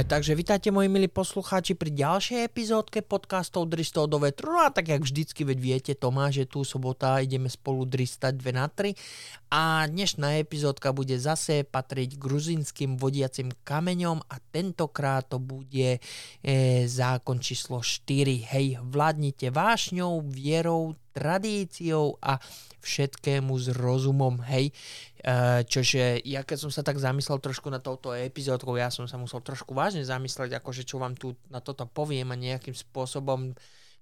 [0.00, 4.56] E, takže vítajte moji milí poslucháči pri ďalšej epizódke podcastov Dristov do vetru.
[4.56, 8.48] No a tak jak vždycky, veď viete, Tomáš, že tu sobota ideme spolu dristať 2
[8.56, 8.96] na 3
[9.52, 16.58] a dnešná epizódka bude zase patriť gruzinským vodiacim kameňom a tentokrát to bude e,
[16.88, 18.56] zákon číslo 4.
[18.56, 22.38] Hej, vládnite vášňou, vierou, tradíciou a
[22.80, 24.72] všetkému s rozumom, hej.
[25.20, 29.20] E, čože ja keď som sa tak zamyslel trošku na touto epizódkou, ja som sa
[29.20, 33.52] musel trošku vážne zamysleť, akože čo vám tu na toto poviem a nejakým spôsobom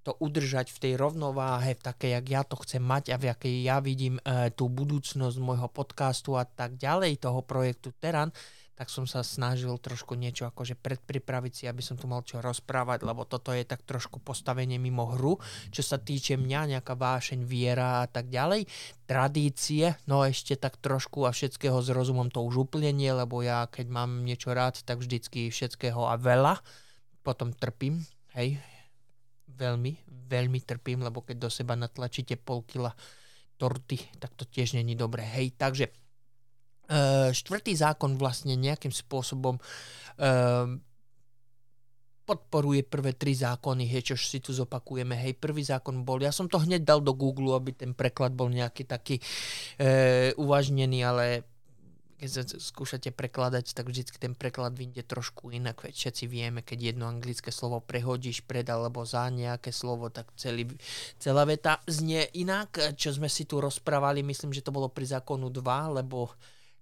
[0.07, 3.55] to udržať v tej rovnováhe, v takej, jak ja to chcem mať a v jakej
[3.67, 8.31] ja vidím e, tú budúcnosť môjho podcastu a tak ďalej, toho projektu Teran,
[8.79, 13.03] tak som sa snažil trošku niečo akože predpripraviť si, aby som tu mal čo rozprávať,
[13.03, 15.43] lebo toto je tak trošku postavenie mimo hru,
[15.75, 18.71] čo sa týče mňa, nejaká vášeň, viera a tak ďalej.
[19.11, 23.67] Tradície, no ešte tak trošku a všetkého s rozumom to už úplne nie, lebo ja
[23.67, 26.63] keď mám niečo rád, tak vždycky všetkého a veľa,
[27.27, 28.07] potom trpím,
[28.39, 28.63] hej,
[29.59, 32.95] veľmi, veľmi trpím, lebo keď do seba natlačíte pol kila
[33.59, 35.27] torty, tak to tiež není dobré.
[35.27, 35.91] Hej, takže
[37.33, 40.67] štvrtý zákon vlastne nejakým spôsobom uh,
[42.29, 45.17] podporuje prvé tri zákony, hej, čo si tu zopakujeme.
[45.17, 48.53] Hej, prvý zákon bol, ja som to hneď dal do Google, aby ten preklad bol
[48.53, 51.45] nejaký taký uh, uvažnený, ale
[52.19, 55.79] keď sa skúšate prekladať, tak vždy ten preklad vyjde trošku inak.
[55.87, 60.67] Veď všetci vieme, keď jedno anglické slovo prehodíš pred alebo za nejaké slovo, tak celý,
[61.23, 62.75] celá veta znie inak.
[62.99, 66.35] Čo sme si tu rozprávali, myslím, že to bolo pri zákonu 2, lebo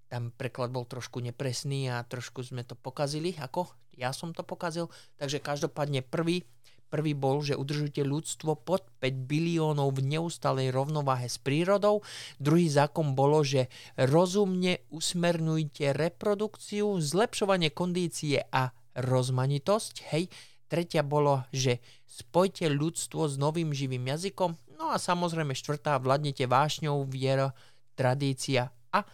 [0.07, 4.93] tam preklad bol trošku nepresný a trošku sme to pokazili, ako ja som to pokazil.
[5.19, 6.45] Takže každopádne prvý,
[6.93, 12.07] prvý bol, že udržujte ľudstvo pod 5 biliónov v neustalej rovnováhe s prírodou.
[12.39, 13.67] Druhý zákon bolo, že
[13.99, 19.95] rozumne usmernujte reprodukciu, zlepšovanie kondície a rozmanitosť.
[20.15, 20.31] Hej.
[20.67, 21.79] Tretia bolo, že
[22.11, 24.59] spojte ľudstvo s novým živým jazykom.
[24.77, 27.55] No a samozrejme štvrtá, vládnete vášňou, viera,
[27.95, 29.07] tradícia a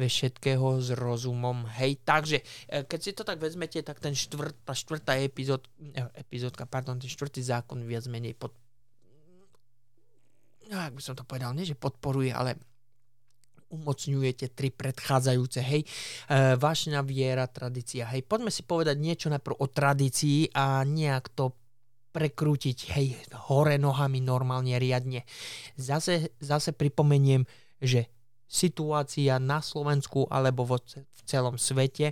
[0.00, 1.68] ve všetkého s rozumom.
[1.76, 6.00] Hej, takže e, keď si to tak vezmete, tak ten štvrt, tá štvrtá epizód, e,
[6.16, 8.56] epizódka, pardon, ten štvrtý zákon viac menej pod,
[10.72, 12.56] no, ak by som to povedal, nie že podporuje, ale
[13.70, 15.88] umocňujete tri predchádzajúce, hej, e,
[16.58, 21.54] vášna viera, tradícia, hej, poďme si povedať niečo najprv o tradícii a nejak to
[22.10, 23.14] prekrútiť, hej,
[23.46, 25.22] hore nohami normálne, riadne.
[25.78, 27.46] Zase, zase pripomeniem,
[27.78, 28.10] že
[28.50, 32.10] situácia na Slovensku alebo vo, v celom svete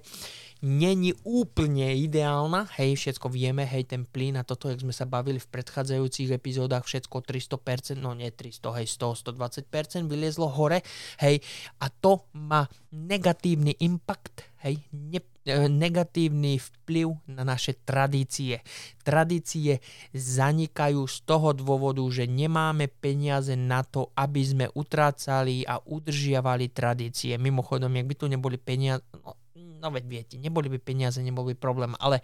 [0.62, 5.38] není úplne ideálna, hej, všetko vieme, hej, ten plyn a toto, jak sme sa bavili
[5.38, 10.82] v predchádzajúcich epizódach, všetko 300%, no nie 300, hej, 100, 120% vyliezlo hore,
[11.22, 11.38] hej,
[11.78, 18.60] a to má negatívny impact, hej, ne, negatívny vplyv na naše tradície.
[19.00, 19.80] Tradície
[20.12, 27.34] zanikajú z toho dôvodu, že nemáme peniaze na to, aby sme utrácali a udržiavali tradície.
[27.40, 31.56] Mimochodom, ak by tu neboli peniaze, no, no veď viete, neboli by peniaze, nebol by
[31.56, 32.20] problém, ale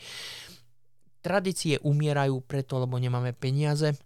[1.24, 3.96] tradície umierajú preto, lebo nemáme peniaze,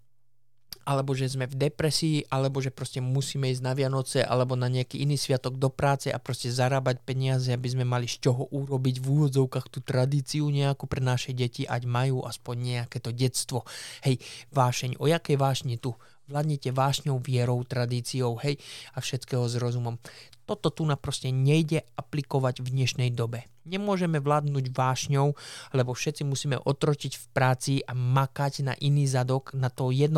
[0.89, 5.05] alebo že sme v depresii, alebo že proste musíme ísť na Vianoce alebo na nejaký
[5.05, 9.07] iný sviatok do práce a proste zarábať peniaze, aby sme mali z čoho urobiť v
[9.07, 13.69] úvodzovkách tú tradíciu nejakú pre naše deti, ať majú aspoň nejaké to detstvo.
[14.01, 14.17] Hej,
[14.57, 15.93] vášeň, o jakej vášni tu?
[16.29, 18.61] Vládnete vášňou, vierou, tradíciou, hej,
[18.93, 19.97] a všetkého s rozumom.
[20.45, 23.49] Toto tu naproste nejde aplikovať v dnešnej dobe.
[23.69, 25.37] Nemôžeme vládnuť vášňou,
[25.77, 30.09] lebo všetci musíme otročiť v práci a makať na iný zadok, na to 1%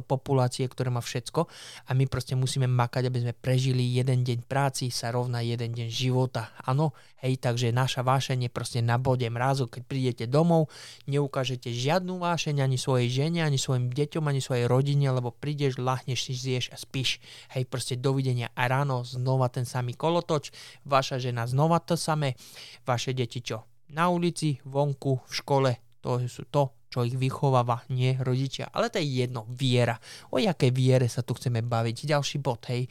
[0.00, 1.44] populácie, ktoré má všetko
[1.84, 5.92] a my proste musíme makať, aby sme prežili jeden deň práci sa rovná jeden deň
[5.92, 6.56] života.
[6.64, 10.72] Áno, hej, takže naša vášeň je proste na bode mrazu, keď prídete domov,
[11.04, 16.26] neukážete žiadnu vášeň ani svojej žene, ani svojim deťom, ani svojej rodine, lebo prídeš, lahneš
[16.26, 17.22] si, zješ a spíš.
[17.54, 20.50] Hej, proste dovidenia a ráno znova ten samý kolotoč,
[20.82, 22.34] vaša žena znova to samé,
[22.82, 23.62] vaše deti čo?
[23.94, 25.70] Na ulici, vonku, v škole,
[26.02, 28.66] to sú to, čo ich vychováva, nie rodičia.
[28.74, 29.94] Ale to je jedno, viera.
[30.34, 32.10] O jakej viere sa tu chceme baviť?
[32.10, 32.86] Ďalší bod, hej.
[32.86, 32.90] E,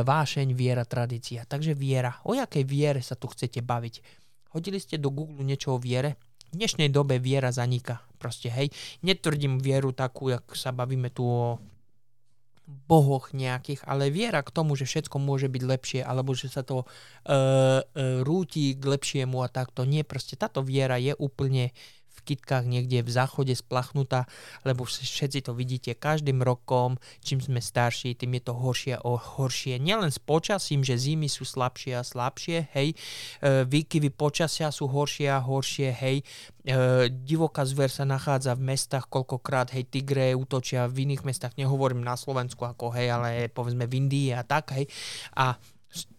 [0.00, 1.44] vášeň, viera, tradícia.
[1.44, 2.16] Takže viera.
[2.24, 4.00] O jakej viere sa tu chcete baviť?
[4.56, 6.16] Hodili ste do Google niečo o viere?
[6.48, 8.00] V dnešnej dobe viera zanika.
[8.16, 8.72] Proste, hej.
[9.04, 11.60] Netvrdím vieru takú, jak sa bavíme tu o
[12.68, 16.84] bohoch nejakých, ale viera k tomu, že všetko môže byť lepšie, alebo že sa to
[16.84, 17.80] uh, uh,
[18.20, 19.88] rúti k lepšiemu a takto.
[19.88, 21.72] Nie, proste táto viera je úplne
[22.28, 24.28] kytkách niekde v záchode splachnutá,
[24.68, 29.80] lebo všetci to vidíte každým rokom, čím sme starší, tým je to horšie a horšie.
[29.80, 32.92] Nielen s počasím, že zimy sú slabšie a slabšie, hej,
[33.40, 39.08] e, výkyvy počasia sú horšie a horšie, hej, e, divoká zver sa nachádza v mestách,
[39.08, 43.96] koľkokrát, hej, tigre útočia v iných mestách, nehovorím na Slovensku ako, hej, ale povedzme v
[44.04, 44.84] Indii a tak, hej,
[45.32, 45.56] a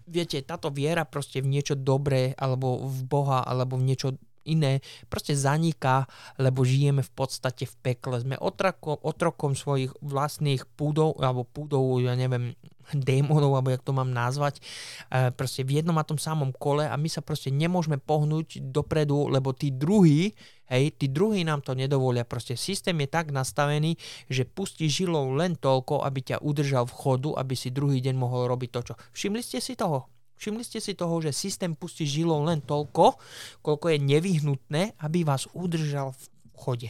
[0.10, 5.36] viete, táto viera proste v niečo dobré, alebo v Boha, alebo v niečo iné, proste
[5.36, 6.08] zaniká,
[6.40, 8.20] lebo žijeme v podstate v pekle.
[8.22, 12.56] Sme otrokom, otrokom svojich vlastných púdov, alebo púdov, ja neviem,
[12.94, 16.96] démonov, alebo jak to mám nazvať, e, proste v jednom a tom samom kole a
[16.98, 20.34] my sa proste nemôžeme pohnúť dopredu, lebo tí druhí,
[20.70, 22.26] hej, tí druhí nám to nedovolia.
[22.26, 23.98] Proste systém je tak nastavený,
[24.30, 28.50] že pustí žilou len toľko, aby ťa udržal v chodu, aby si druhý deň mohol
[28.50, 28.94] robiť to, čo.
[29.14, 30.19] Všimli ste si toho?
[30.40, 33.20] Všimli ste si toho, že systém pustí žilou len toľko,
[33.60, 36.24] koľko je nevyhnutné, aby vás udržal v
[36.56, 36.90] chode.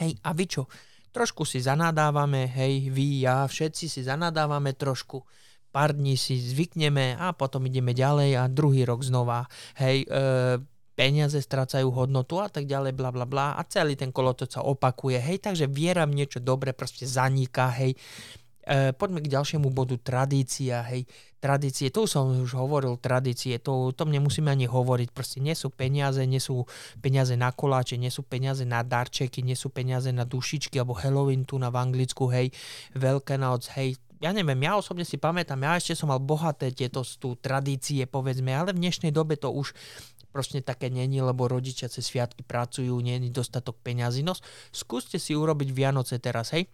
[0.00, 0.64] Hej, a vy čo?
[1.12, 5.24] Trošku si zanadávame, hej, vy, ja, všetci si zanadávame trošku,
[5.68, 9.44] pár dní si zvykneme a potom ideme ďalej a druhý rok znova,
[9.80, 10.60] hej, e,
[10.96, 15.20] peniaze strácajú hodnotu a tak ďalej, bla bla bla a celý ten kolotoč sa opakuje,
[15.20, 17.92] hej, takže viera v niečo dobre proste zaniká, hej,
[18.66, 21.06] E, poďme k ďalšiemu bodu, tradícia, hej.
[21.38, 26.18] Tradície, tu som už hovoril, tradície, to, to nemusíme ani hovoriť, proste nie sú peniaze,
[26.26, 26.66] nie sú
[26.98, 31.46] peniaze na koláče, nie sú peniaze na darčeky, nie sú peniaze na dušičky, alebo Halloween
[31.46, 32.50] tu na v Anglicku, hej,
[32.98, 37.04] Veľká noc, hej, ja neviem, ja osobne si pamätám, ja ešte som mal bohaté tieto
[37.04, 39.76] tu tradície, povedzme, ale v dnešnej dobe to už
[40.32, 44.20] proste také není, lebo rodičia cez sviatky pracujú, je dostatok peňazí.
[44.20, 44.36] No,
[44.68, 46.68] skúste si urobiť Vianoce teraz, hej.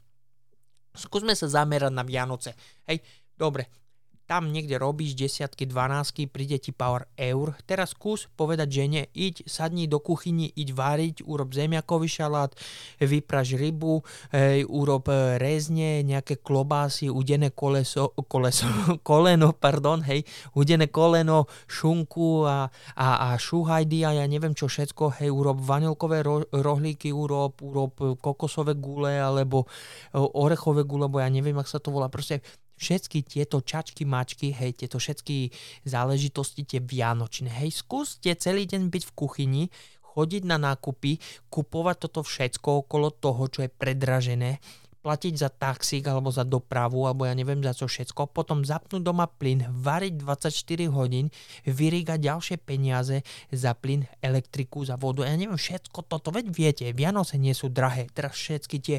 [0.92, 2.52] Skúsme sa zamerať na Vianoce.
[2.84, 3.00] Hej,
[3.36, 3.81] dobre,
[4.26, 7.58] tam niekde robíš desiatky, dvanásky, príde ti pár eur.
[7.66, 12.54] Teraz skús povedať žene, iď, sadni do kuchyni, iď variť, urob zemiakový šalát,
[13.02, 14.00] vypraž rybu,
[14.32, 18.66] hej, urob e, rezne, nejaké klobásy, udené koleso, koleso,
[19.08, 20.24] koleno, pardon, hej,
[20.56, 26.24] udené koleno, šunku a, a, a šuhajdy a ja neviem čo všetko, hej, urob vanilkové
[26.24, 31.82] ro, rohlíky, urob, urob kokosové gule alebo e, orechové gule, bo ja neviem, ak sa
[31.82, 32.40] to volá, proste
[32.82, 35.54] všetky tieto čačky, mačky, hej, tieto všetky
[35.86, 39.64] záležitosti, tie vianočné, hej, skúste celý deň byť v kuchyni,
[40.12, 44.60] chodiť na nákupy, kupovať toto všetko okolo toho, čo je predražené,
[45.02, 49.26] platiť za taxík alebo za dopravu, alebo ja neviem za čo všetko, potom zapnúť doma
[49.26, 51.26] plyn, variť 24 hodín,
[51.66, 57.34] vyrýgať ďalšie peniaze za plyn, elektriku, za vodu, ja neviem, všetko toto, veď viete, Vianoce
[57.36, 58.98] nie sú drahé, teraz všetky tie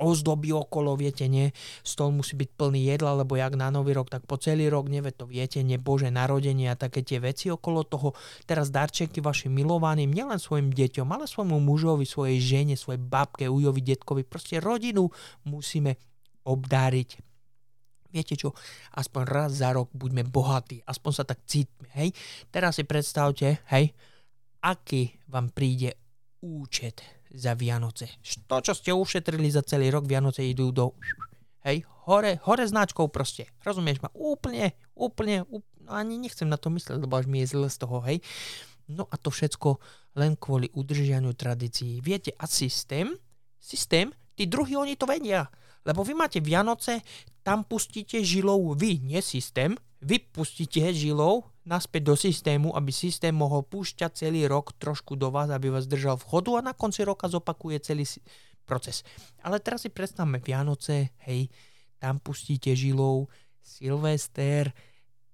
[0.00, 1.52] ozdoby okolo, viete, nie,
[1.84, 5.12] stôl musí byť plný jedla, lebo jak na nový rok, tak po celý rok, nevie
[5.12, 8.16] to viete, nie Bože narodenie a také tie veci okolo toho.
[8.48, 13.84] Teraz darčeky vašim milovaným, nielen svojim deťom, ale svojmu mužovi, svojej žene, svojej babke, ujovi,
[13.84, 15.12] detkovi, proste rodinu
[15.44, 16.00] musíme
[16.48, 17.20] obdáriť.
[18.10, 18.56] Viete čo,
[18.98, 22.10] aspoň raz za rok buďme bohatí, aspoň sa tak cítme, hej.
[22.50, 23.94] Teraz si predstavte, hej,
[24.66, 25.94] aký vám príde
[26.42, 28.10] účet za Vianoce.
[28.50, 30.92] To, čo ste ušetrili za celý rok, Vianoce idú do...
[31.62, 33.46] Hej, hore, hore značkou proste.
[33.62, 34.08] Rozumieš ma?
[34.16, 37.76] Úplne, úplne, úplne no ani nechcem na to mysleť, lebo až mi je zle z
[37.82, 38.22] toho, hej.
[38.86, 39.82] No a to všetko
[40.18, 41.98] len kvôli udržianiu tradícií.
[41.98, 43.10] Viete, a systém,
[43.58, 45.50] systém, tí druhí oni to vedia.
[45.82, 47.02] Lebo vy máte Vianoce,
[47.42, 49.74] tam pustíte žilou vy, nie systém.
[50.00, 55.54] Vy pustíte žilou naspäť do systému, aby systém mohol púšťať celý rok trošku do vás,
[55.54, 58.02] aby vás držal v chodu a na konci roka zopakuje celý
[58.66, 59.06] proces.
[59.46, 61.46] Ale teraz si predstavme Vianoce, hej,
[62.02, 63.30] tam pustíte žilou,
[63.62, 64.74] Silvester,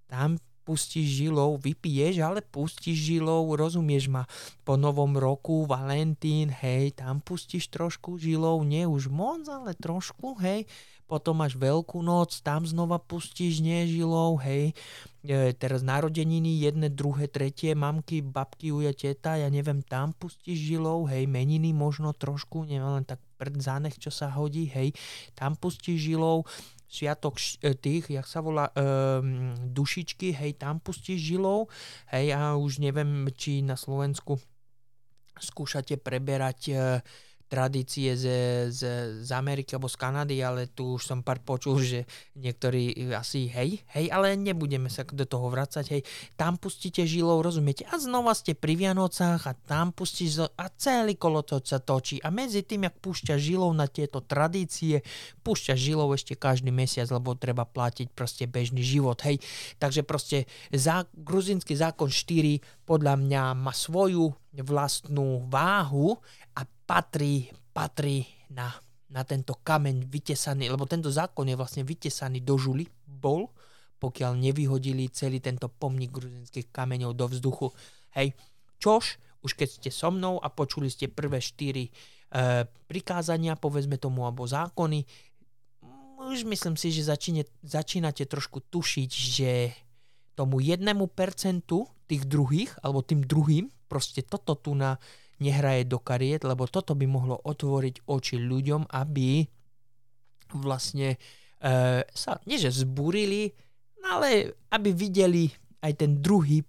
[0.05, 4.27] tam pustíš žilou, vypiješ, ale pustíš žilou, rozumieš ma,
[4.67, 10.67] po novom roku, Valentín, hej, tam pustíš trošku žilou, nie už moc, ale trošku, hej,
[11.07, 14.75] potom máš veľkú noc, tam znova pustíš nežilou, hej,
[15.23, 21.07] e, teraz narodeniny, jedné, druhé, tretie, mamky, babky, uja, teta, ja neviem, tam pustíš žilou,
[21.07, 24.91] hej, meniny možno trošku, neviem, len tak pred zánech, čo sa hodí, hej,
[25.39, 26.43] tam pustíš žilou,
[26.87, 31.67] sviatok e, tých, jak sa volá, um, dušičky, hej, tam pustíš žilou,
[32.15, 34.39] hej, a už neviem, či na Slovensku
[35.37, 37.05] skúšate preberať uh,
[37.47, 38.27] tradície z,
[38.75, 38.81] z,
[39.23, 42.03] z Ameriky alebo z Kanady, ale tu už som pár počul, že
[42.35, 46.03] niektorí asi hej, hej, ale nebudeme sa do toho vracať, hej,
[46.35, 51.47] tam pustíte žilou, rozumiete, a znova ste pri Vianocách a tam pustíš a celý kolo
[51.47, 52.19] to sa točí.
[52.27, 55.07] A medzi tým, jak púšťa žilou na tieto tradície,
[55.47, 59.39] púšťa žilou ešte každý mesiac, lebo treba platiť proste bežný život, hej,
[59.79, 66.17] takže proste zá, gruzinský zákon 4 podľa mňa má svoju vlastnú váhu
[66.87, 68.25] patrí, patrí
[68.55, 68.71] na,
[69.11, 73.51] na tento kameň vytesaný, lebo tento zákon je vlastne vytesaný do žuly, bol,
[73.99, 77.69] pokiaľ nevyhodili celý tento pomník gruzinských kameňov do vzduchu.
[78.15, 78.33] Hej,
[78.79, 81.93] čož, už keď ste so mnou a počuli ste prvé štyri e,
[82.87, 85.03] prikázania, povedzme tomu, alebo zákony,
[86.17, 89.51] už myslím si, že začíne, začínate trošku tušiť, že
[90.37, 95.01] tomu jednému percentu tých druhých, alebo tým druhým, proste toto tu na
[95.41, 99.45] nehraje do kariet, lebo toto by mohlo otvoriť oči ľuďom, aby
[100.57, 101.17] vlastne
[101.61, 103.53] e, sa, nie že zbúrili,
[104.07, 105.51] ale aby videli
[105.83, 106.63] aj ten druhý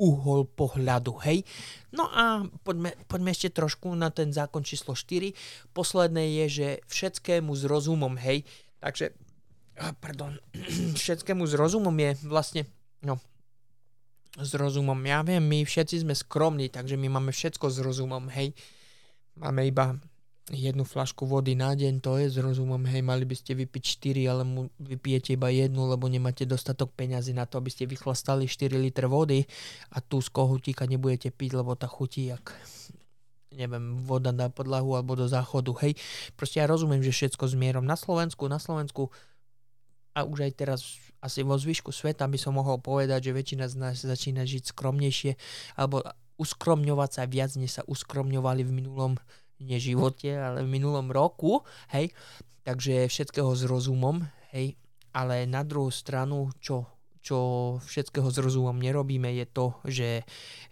[0.00, 1.44] uhol pohľadu, hej.
[1.92, 5.36] No a poďme, poďme ešte trošku na ten zákon číslo 4.
[5.76, 8.48] Posledné je, že všetkému s rozumom, hej.
[8.80, 9.12] Takže,
[10.00, 10.40] pardon,
[11.00, 12.64] všetkému s rozumom je vlastne,
[13.04, 13.20] no,
[14.38, 14.98] s rozumom.
[15.02, 18.54] Ja viem, my všetci sme skromní, takže my máme všetko s rozumom, hej.
[19.34, 19.98] Máme iba
[20.50, 24.30] jednu flašku vody na deň, to je s rozumom, hej, mali by ste vypiť 4,
[24.30, 28.74] ale mu vypijete iba jednu, lebo nemáte dostatok peňazí na to, aby ste vychlastali 4
[28.74, 29.46] litre vody
[29.94, 32.50] a tu z kohutíka nebudete piť, lebo tá chutí jak
[33.50, 35.98] neviem, voda na podlahu alebo do záchodu, hej.
[36.38, 37.82] Proste ja rozumiem, že všetko s mierom.
[37.82, 39.10] Na Slovensku, na Slovensku
[40.14, 40.80] a už aj teraz
[41.20, 45.32] asi vo zvyšku sveta by som mohol povedať, že väčšina z nás začína žiť skromnejšie
[45.76, 46.00] alebo
[46.40, 49.12] uskromňovať sa viac, než sa uskromňovali v minulom
[49.60, 51.60] neživote, ale v minulom roku,
[51.92, 52.16] hej,
[52.64, 54.24] takže všetkého s rozumom,
[54.56, 54.80] hej,
[55.12, 56.88] ale na druhú stranu, čo,
[57.20, 57.36] čo
[57.84, 60.08] všetkého s rozumom nerobíme, je to, že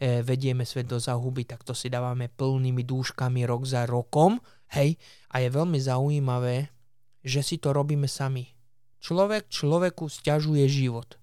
[0.00, 4.40] e, vedieme svet do zahuby, tak to si dávame plnými dúškami rok za rokom,
[4.72, 4.96] hej,
[5.28, 6.72] a je veľmi zaujímavé,
[7.20, 8.57] že si to robíme sami
[8.98, 11.18] Človek človeku stiažuje život.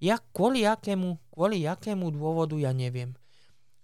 [0.00, 3.12] Ja kvôli jakému, kvôli jakému dôvodu ja neviem.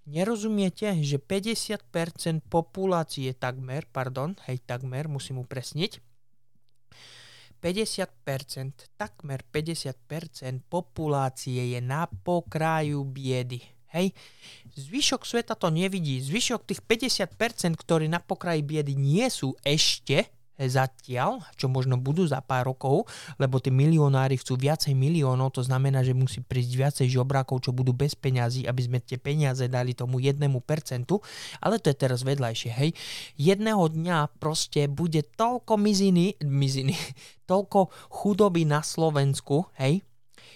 [0.08, 6.00] Nerozumiete, že 50% populácie takmer, pardon, hej, takmer, musím upresniť,
[7.60, 13.58] 50%, takmer 50% populácie je na pokraju biedy.
[13.90, 14.12] Hej.
[14.76, 16.20] Zvyšok sveta to nevidí.
[16.20, 22.40] Zvyšok tých 50%, ktorí na pokraji biedy nie sú ešte, zatiaľ, čo možno budú za
[22.40, 23.04] pár rokov,
[23.36, 27.92] lebo tí milionári chcú viacej miliónov, to znamená, že musí prísť viacej žobrákov, čo budú
[27.92, 31.20] bez peňazí, aby sme tie peniaze dali tomu jednému percentu,
[31.60, 32.90] ale to je teraz vedľajšie, hej.
[33.36, 36.96] Jedného dňa proste bude toľko miziny, miziny,
[37.50, 40.00] toľko chudoby na Slovensku, hej,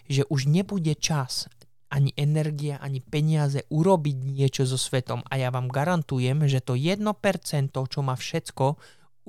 [0.09, 1.47] že už nebude čas
[1.90, 5.26] ani energia, ani peniaze urobiť niečo so svetom.
[5.26, 7.02] A ja vám garantujem, že to 1%,
[7.75, 8.78] čo má všetko,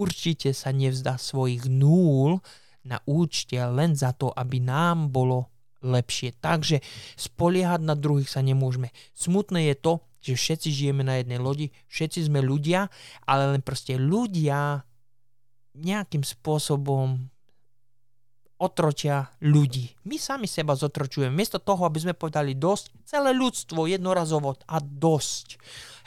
[0.01, 2.41] určite sa nevzdá svojich nul
[2.81, 5.53] na účte len za to, aby nám bolo
[5.85, 6.33] lepšie.
[6.41, 6.81] Takže
[7.13, 8.89] spoliehať na druhých sa nemôžeme.
[9.13, 12.89] Smutné je to, že všetci žijeme na jednej lodi, všetci sme ľudia,
[13.25, 14.85] ale len proste ľudia
[15.77, 17.31] nejakým spôsobom
[18.61, 19.97] otročia ľudí.
[20.05, 21.33] My sami seba zotročujeme.
[21.33, 25.57] Miesto toho, aby sme povedali dosť, celé ľudstvo jednorazovo a dosť.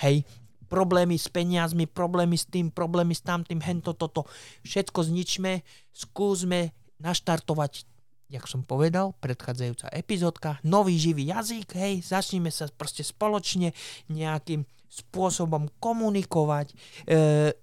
[0.07, 0.23] Hej,
[0.67, 4.27] problémy s peniazmi, problémy s tým, problémy s tamtým, hento, toto.
[4.65, 7.89] Všetko zničme, skúsme naštartovať
[8.25, 13.71] jak som povedal, predchádzajúca epizódka, nový živý jazyk, hej, začneme sa proste spoločne
[14.11, 16.75] nejakým spôsobom komunikovať,
[17.07, 17.55] e,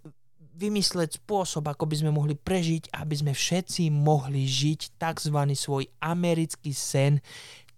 [0.61, 5.37] vymysleť spôsob, ako by sme mohli prežiť, aby sme všetci mohli žiť tzv.
[5.57, 7.17] svoj americký sen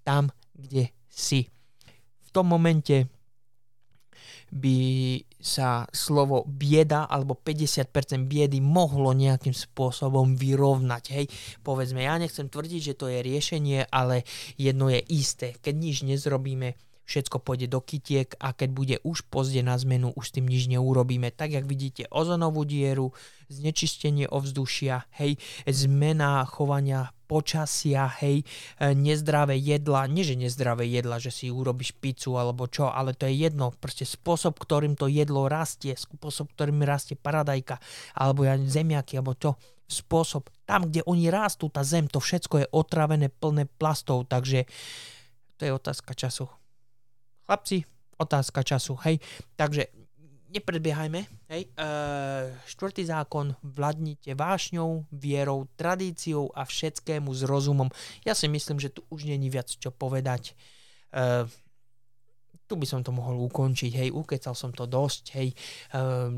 [0.03, 1.47] tam, kde si.
[2.27, 3.07] V tom momente
[4.53, 4.77] by
[5.41, 7.89] sa slovo bieda alebo 50%
[8.29, 11.03] biedy mohlo nejakým spôsobom vyrovnať.
[11.09, 11.25] Hej,
[11.65, 14.23] povedzme, ja nechcem tvrdiť, že to je riešenie, ale
[14.55, 15.57] jedno je isté.
[15.57, 20.31] Keď nič nezrobíme, všetko pôjde do kytiek a keď bude už pozde na zmenu, už
[20.31, 21.29] s tým nič neurobíme.
[21.35, 23.11] Tak, jak vidíte, ozonovú dieru,
[23.51, 28.45] znečistenie ovzdušia, hej, zmena chovania počasia, hej,
[28.77, 33.25] e, nezdravé jedla, nie že nezdravé jedla, že si urobíš pizzu alebo čo, ale to
[33.25, 37.81] je jedno, proste spôsob, ktorým to jedlo rastie, spôsob, ktorým rastie paradajka,
[38.13, 39.57] alebo ja zemiaky, alebo to,
[39.89, 44.65] spôsob, tam, kde oni rastú, tá zem, to všetko je otravené, plné plastov, takže
[45.57, 46.62] to je otázka času.
[47.43, 47.83] Chlapci,
[48.17, 49.19] otázka času, hej,
[49.59, 49.91] takže
[50.53, 51.69] nepredbiehajme, hej, e,
[52.69, 57.89] štvrtý zákon, vládnite vášňou, vierou, tradíciou a všetkému s rozumom.
[58.21, 60.53] Ja si myslím, že tu už není viac čo povedať.
[61.09, 61.49] E,
[62.69, 65.55] tu by som to mohol ukončiť, hej, ukecal som to dosť, hej, e,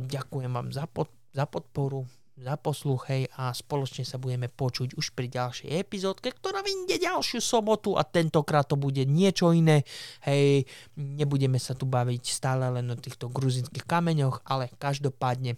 [0.07, 5.15] ďakujem vám za, pod, za podporu, za posluch, hej, a spoločne sa budeme počuť už
[5.15, 9.87] pri ďalšej epizódke, ktorá vyjde ďalšiu sobotu a tentokrát to bude niečo iné,
[10.27, 10.67] hej,
[10.99, 15.55] nebudeme sa tu baviť stále len o týchto gruzinských kameňoch, ale každopádne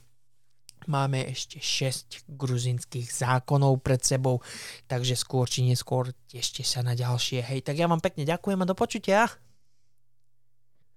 [0.86, 4.40] máme ešte 6 gruzinských zákonov pred sebou,
[4.86, 7.42] takže skôr či neskôr tešte sa na ďalšie.
[7.42, 9.28] Hej, tak ja vám pekne ďakujem a do počutia.